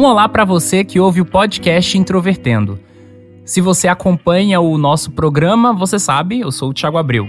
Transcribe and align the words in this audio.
Um 0.00 0.04
olá 0.04 0.26
para 0.26 0.46
você 0.46 0.82
que 0.82 0.98
ouve 0.98 1.20
o 1.20 1.26
podcast 1.26 1.98
Introvertendo. 1.98 2.80
Se 3.44 3.60
você 3.60 3.86
acompanha 3.86 4.58
o 4.58 4.78
nosso 4.78 5.10
programa, 5.10 5.74
você 5.74 5.98
sabe, 5.98 6.40
eu 6.40 6.50
sou 6.50 6.70
o 6.70 6.72
Thiago 6.72 6.96
Abreu. 6.96 7.28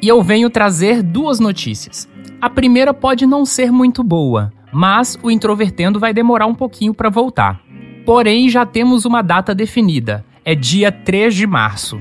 E 0.00 0.06
eu 0.06 0.22
venho 0.22 0.48
trazer 0.48 1.02
duas 1.02 1.40
notícias. 1.40 2.08
A 2.40 2.48
primeira 2.48 2.94
pode 2.94 3.26
não 3.26 3.44
ser 3.44 3.72
muito 3.72 4.04
boa, 4.04 4.52
mas 4.72 5.18
o 5.20 5.32
Introvertendo 5.32 5.98
vai 5.98 6.14
demorar 6.14 6.46
um 6.46 6.54
pouquinho 6.54 6.94
para 6.94 7.10
voltar. 7.10 7.60
Porém, 8.06 8.48
já 8.48 8.64
temos 8.64 9.04
uma 9.04 9.20
data 9.20 9.52
definida. 9.52 10.24
É 10.44 10.54
dia 10.54 10.92
3 10.92 11.34
de 11.34 11.44
março. 11.44 11.98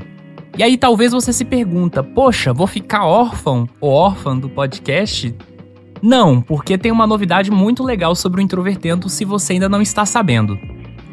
E 0.55 0.61
aí 0.61 0.77
talvez 0.77 1.13
você 1.13 1.33
se 1.33 1.43
pergunta: 1.43 2.03
"Poxa, 2.03 2.53
vou 2.53 2.67
ficar 2.67 3.05
órfão 3.05 3.67
ou 3.79 3.89
órfã 3.89 4.37
do 4.37 4.47
podcast?" 4.47 5.33
Não, 6.01 6.41
porque 6.41 6.77
tem 6.77 6.91
uma 6.91 7.05
novidade 7.05 7.51
muito 7.51 7.83
legal 7.83 8.15
sobre 8.15 8.41
o 8.41 8.43
Introvertendo 8.43 9.07
se 9.07 9.23
você 9.23 9.53
ainda 9.53 9.69
não 9.69 9.81
está 9.81 10.05
sabendo. 10.05 10.57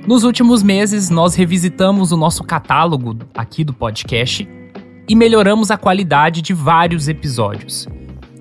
Nos 0.06 0.24
últimos 0.24 0.62
meses, 0.62 1.10
nós 1.10 1.34
revisitamos 1.34 2.12
o 2.12 2.16
nosso 2.16 2.42
catálogo 2.42 3.16
aqui 3.34 3.62
do 3.62 3.74
podcast 3.74 4.48
e 5.06 5.14
melhoramos 5.14 5.70
a 5.70 5.76
qualidade 5.76 6.40
de 6.40 6.54
vários 6.54 7.08
episódios. 7.08 7.86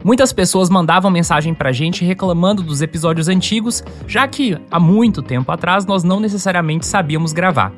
Muitas 0.03 0.31
pessoas 0.31 0.69
mandavam 0.69 1.11
mensagem 1.11 1.53
pra 1.53 1.73
gente 1.73 2.05
reclamando 2.05 2.63
dos 2.63 2.81
episódios 2.81 3.27
antigos, 3.27 3.83
já 4.07 4.25
que 4.25 4.57
há 4.71 4.79
muito 4.79 5.21
tempo 5.21 5.51
atrás 5.51 5.85
nós 5.85 6.03
não 6.03 6.19
necessariamente 6.19 6.85
sabíamos 6.85 7.33
gravar. 7.33 7.73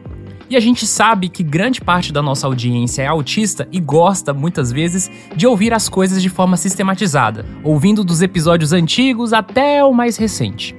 E 0.49 0.55
a 0.55 0.59
gente 0.59 0.87
sabe 0.87 1.29
que 1.29 1.43
grande 1.43 1.79
parte 1.79 2.11
da 2.11 2.23
nossa 2.23 2.47
audiência 2.47 3.03
é 3.03 3.05
autista 3.05 3.67
e 3.71 3.79
gosta, 3.79 4.33
muitas 4.33 4.71
vezes, 4.71 5.11
de 5.35 5.45
ouvir 5.45 5.71
as 5.75 5.87
coisas 5.87 6.23
de 6.23 6.29
forma 6.29 6.57
sistematizada, 6.57 7.45
ouvindo 7.63 8.03
dos 8.03 8.19
episódios 8.19 8.73
antigos 8.73 9.31
até 9.31 9.83
o 9.83 9.93
mais 9.93 10.17
recente. 10.17 10.75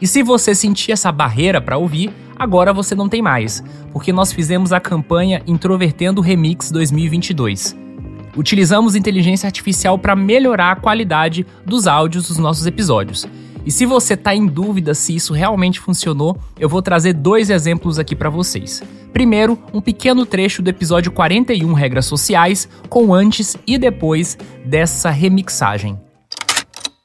E 0.00 0.06
se 0.06 0.22
você 0.22 0.54
sentir 0.54 0.92
essa 0.92 1.12
barreira 1.12 1.60
para 1.60 1.76
ouvir, 1.76 2.10
agora 2.38 2.72
você 2.72 2.94
não 2.94 3.10
tem 3.10 3.20
mais, 3.20 3.62
porque 3.92 4.10
nós 4.10 4.32
fizemos 4.32 4.72
a 4.72 4.80
campanha 4.80 5.42
Introvertendo 5.46 6.22
Remix 6.22 6.70
2022. 6.70 7.76
Utilizamos 8.38 8.94
inteligência 8.94 9.48
artificial 9.48 9.98
para 9.98 10.16
melhorar 10.16 10.72
a 10.72 10.76
qualidade 10.76 11.44
dos 11.66 11.86
áudios 11.86 12.28
dos 12.28 12.38
nossos 12.38 12.66
episódios. 12.66 13.26
E 13.68 13.70
se 13.70 13.84
você 13.84 14.14
está 14.14 14.34
em 14.34 14.46
dúvida 14.46 14.94
se 14.94 15.14
isso 15.14 15.34
realmente 15.34 15.78
funcionou, 15.78 16.38
eu 16.58 16.70
vou 16.70 16.80
trazer 16.80 17.12
dois 17.12 17.50
exemplos 17.50 17.98
aqui 17.98 18.16
para 18.16 18.30
vocês. 18.30 18.82
Primeiro, 19.12 19.62
um 19.74 19.80
pequeno 19.82 20.24
trecho 20.24 20.62
do 20.62 20.70
episódio 20.70 21.12
41 21.12 21.74
Regras 21.74 22.06
Sociais, 22.06 22.66
com 22.88 23.12
antes 23.12 23.58
e 23.66 23.76
depois 23.76 24.38
dessa 24.64 25.10
remixagem. 25.10 26.00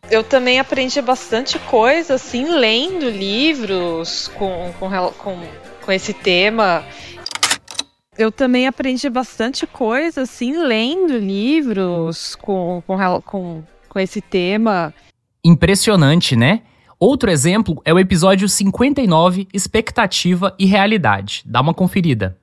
Eu 0.10 0.24
também 0.24 0.58
aprendi 0.58 1.02
bastante 1.02 1.60
coisa, 1.60 2.14
assim, 2.14 2.46
lendo 2.46 3.10
livros 3.10 4.32
com, 4.34 4.74
com, 4.80 4.90
com, 5.18 5.44
com 5.82 5.92
esse 5.92 6.14
tema. 6.14 6.86
Eu 8.18 8.32
também 8.32 8.68
aprendi 8.68 9.10
bastante 9.10 9.68
coisa, 9.68 10.22
assim, 10.22 10.56
lendo 10.56 11.18
livros 11.18 12.38
com, 12.38 12.82
com, 12.88 13.22
com, 13.22 13.64
com 13.90 14.00
esse 14.00 14.22
tema. 14.22 14.94
Impressionante, 15.46 16.38
né? 16.38 16.62
Outro 16.98 17.30
exemplo 17.30 17.82
é 17.84 17.94
o 17.94 18.00
episódio 18.00 18.48
59, 18.48 19.46
Expectativa 19.54 20.56
e 20.58 20.66
Realidade. 20.66 21.44
Dá 21.46 21.60
uma 21.60 21.74
conferida. 21.74 22.38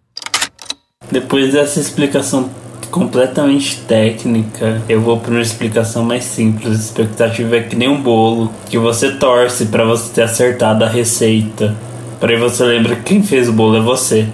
Depois 1.10 1.54
dessa 1.54 1.80
explicação 1.80 2.50
completamente 2.90 3.80
técnica, 3.86 4.82
eu 4.86 5.00
vou 5.00 5.18
para 5.18 5.30
uma 5.30 5.40
explicação 5.40 6.04
mais 6.04 6.24
simples. 6.24 6.72
A 6.72 6.78
expectativa 6.78 7.56
é 7.56 7.62
que 7.62 7.74
nem 7.74 7.88
um 7.88 8.02
bolo 8.02 8.52
que 8.68 8.76
você 8.76 9.16
torce 9.16 9.64
para 9.66 9.82
você 9.86 10.12
ter 10.12 10.22
acertado 10.22 10.84
a 10.84 10.88
receita. 10.88 11.74
Para 12.20 12.32
aí 12.32 12.38
você 12.38 12.62
lembra 12.64 12.96
que 12.96 13.04
quem 13.04 13.22
fez 13.22 13.48
o 13.48 13.52
bolo 13.54 13.78
é 13.78 13.80
você. 13.80 14.28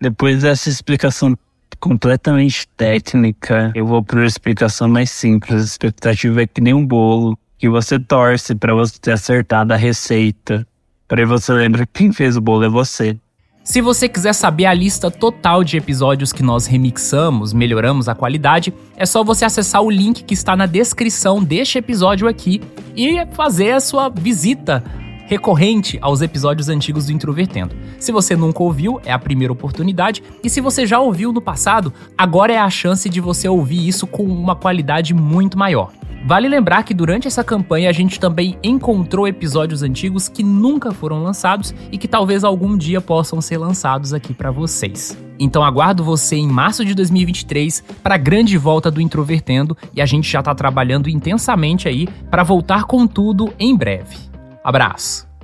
Depois 0.00 0.40
dessa 0.40 0.70
explicação 0.70 1.36
completamente 1.78 2.66
técnica, 2.68 3.70
eu 3.74 3.84
vou 3.84 4.02
para 4.02 4.20
uma 4.20 4.26
explicação 4.26 4.88
mais 4.88 5.10
simples. 5.10 5.60
A 5.60 5.64
expectativa 5.64 6.40
é 6.40 6.46
que 6.46 6.62
nem 6.62 6.72
um 6.72 6.86
bolo 6.86 7.38
que 7.58 7.68
você 7.68 7.98
torce 7.98 8.54
para 8.54 8.74
você 8.74 8.98
ter 9.00 9.12
acertado 9.12 9.72
a 9.72 9.76
receita. 9.76 10.66
Para 11.08 11.24
você 11.24 11.52
lembra 11.52 11.86
que 11.86 11.92
quem 12.00 12.12
fez 12.12 12.36
o 12.36 12.40
bolo 12.40 12.64
é 12.64 12.68
você. 12.68 13.16
Se 13.64 13.80
você 13.80 14.08
quiser 14.08 14.32
saber 14.32 14.66
a 14.66 14.72
lista 14.72 15.10
total 15.10 15.64
de 15.64 15.76
episódios 15.76 16.32
que 16.32 16.42
nós 16.42 16.66
remixamos, 16.66 17.52
melhoramos 17.52 18.08
a 18.08 18.14
qualidade, 18.14 18.72
é 18.96 19.04
só 19.04 19.24
você 19.24 19.44
acessar 19.44 19.82
o 19.82 19.90
link 19.90 20.22
que 20.22 20.34
está 20.34 20.54
na 20.54 20.66
descrição 20.66 21.42
deste 21.42 21.76
episódio 21.76 22.28
aqui 22.28 22.62
e 22.94 23.26
fazer 23.32 23.72
a 23.72 23.80
sua 23.80 24.08
visita 24.08 24.84
recorrente 25.26 25.98
aos 26.00 26.22
episódios 26.22 26.68
antigos 26.68 27.06
do 27.06 27.12
Introvertendo. 27.12 27.74
Se 27.98 28.12
você 28.12 28.36
nunca 28.36 28.62
ouviu, 28.62 29.00
é 29.04 29.12
a 29.12 29.18
primeira 29.18 29.52
oportunidade, 29.52 30.22
e 30.44 30.48
se 30.48 30.60
você 30.60 30.86
já 30.86 31.00
ouviu 31.00 31.32
no 31.32 31.40
passado, 31.40 31.92
agora 32.16 32.52
é 32.52 32.58
a 32.58 32.70
chance 32.70 33.08
de 33.08 33.20
você 33.20 33.48
ouvir 33.48 33.86
isso 33.86 34.06
com 34.06 34.22
uma 34.22 34.54
qualidade 34.54 35.12
muito 35.12 35.58
maior. 35.58 35.90
Vale 36.26 36.48
lembrar 36.48 36.82
que 36.82 36.92
durante 36.92 37.28
essa 37.28 37.44
campanha 37.44 37.88
a 37.88 37.92
gente 37.92 38.18
também 38.18 38.58
encontrou 38.60 39.28
episódios 39.28 39.84
antigos 39.84 40.28
que 40.28 40.42
nunca 40.42 40.90
foram 40.90 41.22
lançados 41.22 41.72
e 41.92 41.96
que 41.96 42.08
talvez 42.08 42.42
algum 42.42 42.76
dia 42.76 43.00
possam 43.00 43.40
ser 43.40 43.58
lançados 43.58 44.12
aqui 44.12 44.34
para 44.34 44.50
vocês. 44.50 45.16
Então 45.38 45.62
aguardo 45.62 46.02
você 46.02 46.34
em 46.34 46.48
março 46.48 46.84
de 46.84 46.96
2023 46.96 47.84
para 48.02 48.16
a 48.16 48.18
grande 48.18 48.58
volta 48.58 48.90
do 48.90 49.00
Introvertendo 49.00 49.76
e 49.94 50.02
a 50.02 50.06
gente 50.06 50.28
já 50.28 50.40
está 50.40 50.52
trabalhando 50.52 51.08
intensamente 51.08 51.86
aí 51.86 52.08
para 52.28 52.42
voltar 52.42 52.86
com 52.86 53.06
tudo 53.06 53.52
em 53.56 53.76
breve. 53.76 54.16
Abraço. 54.64 55.35